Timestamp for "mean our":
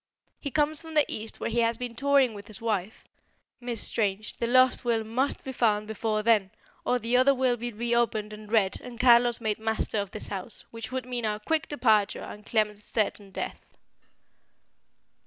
11.05-11.37